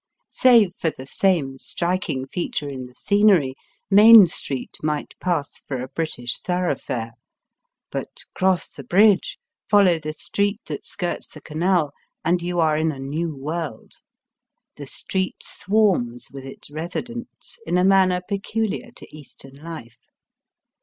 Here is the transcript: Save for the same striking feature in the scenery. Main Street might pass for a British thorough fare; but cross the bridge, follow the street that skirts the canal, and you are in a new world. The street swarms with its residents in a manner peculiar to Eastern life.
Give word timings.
Save 0.31 0.75
for 0.77 0.89
the 0.89 1.05
same 1.05 1.59
striking 1.59 2.25
feature 2.25 2.67
in 2.67 2.87
the 2.87 2.95
scenery. 2.95 3.53
Main 3.91 4.25
Street 4.25 4.77
might 4.81 5.13
pass 5.19 5.59
for 5.67 5.79
a 5.79 5.89
British 5.89 6.39
thorough 6.39 6.73
fare; 6.73 7.11
but 7.91 8.21
cross 8.33 8.67
the 8.67 8.83
bridge, 8.83 9.37
follow 9.69 9.99
the 9.99 10.13
street 10.13 10.59
that 10.65 10.85
skirts 10.87 11.27
the 11.27 11.39
canal, 11.39 11.91
and 12.25 12.41
you 12.41 12.59
are 12.59 12.75
in 12.77 12.91
a 12.91 12.97
new 12.97 13.35
world. 13.35 13.91
The 14.75 14.87
street 14.87 15.43
swarms 15.43 16.31
with 16.31 16.45
its 16.45 16.71
residents 16.71 17.59
in 17.67 17.77
a 17.77 17.83
manner 17.83 18.21
peculiar 18.27 18.89
to 18.95 19.15
Eastern 19.15 19.57
life. 19.57 19.99